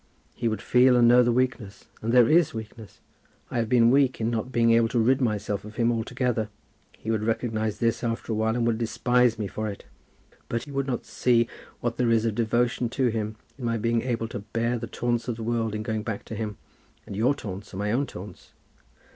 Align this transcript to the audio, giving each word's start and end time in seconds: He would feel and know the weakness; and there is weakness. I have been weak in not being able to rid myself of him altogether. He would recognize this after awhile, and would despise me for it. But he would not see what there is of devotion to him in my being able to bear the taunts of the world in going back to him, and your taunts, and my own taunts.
He 0.33 0.47
would 0.47 0.63
feel 0.63 0.95
and 0.97 1.07
know 1.07 1.21
the 1.21 1.31
weakness; 1.31 1.85
and 2.01 2.11
there 2.11 2.27
is 2.27 2.55
weakness. 2.55 3.01
I 3.51 3.59
have 3.59 3.69
been 3.69 3.91
weak 3.91 4.19
in 4.19 4.31
not 4.31 4.51
being 4.51 4.71
able 4.71 4.87
to 4.87 4.97
rid 4.97 5.21
myself 5.21 5.63
of 5.63 5.75
him 5.75 5.91
altogether. 5.91 6.49
He 6.97 7.11
would 7.11 7.21
recognize 7.23 7.77
this 7.77 8.03
after 8.03 8.31
awhile, 8.33 8.55
and 8.55 8.65
would 8.65 8.79
despise 8.79 9.37
me 9.37 9.45
for 9.45 9.67
it. 9.67 9.85
But 10.49 10.63
he 10.63 10.71
would 10.71 10.87
not 10.87 11.05
see 11.05 11.47
what 11.81 11.97
there 11.97 12.09
is 12.09 12.25
of 12.25 12.33
devotion 12.33 12.89
to 12.89 13.09
him 13.09 13.35
in 13.59 13.65
my 13.65 13.77
being 13.77 14.01
able 14.01 14.27
to 14.29 14.39
bear 14.39 14.79
the 14.79 14.87
taunts 14.87 15.27
of 15.27 15.35
the 15.35 15.43
world 15.43 15.75
in 15.75 15.83
going 15.83 16.01
back 16.01 16.25
to 16.25 16.35
him, 16.35 16.57
and 17.05 17.15
your 17.15 17.35
taunts, 17.35 17.71
and 17.71 17.77
my 17.77 17.91
own 17.91 18.07
taunts. 18.07 18.53